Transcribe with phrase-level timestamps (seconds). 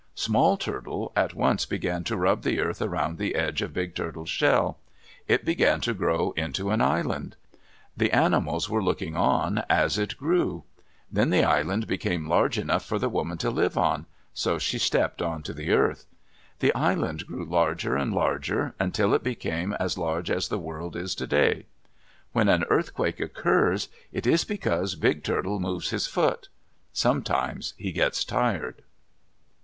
[0.15, 4.31] Small Turtle at once began to rub the earth around the edge of Big Turtle's
[4.31, 4.79] shell.
[5.27, 7.35] It began to grow into an island.
[7.95, 10.63] The animals were looking on as it grew.
[11.11, 15.21] Then the island became large enough for the woman to live on, so she stepped
[15.21, 16.07] onto the earth.
[16.61, 21.13] The island grew larger and larger, until it became as large as the world is
[21.13, 21.67] today.
[22.31, 26.49] When an earthquake occurs, it is because Big Turtle moves his foot.
[26.91, 28.81] Sometimes he gets tired.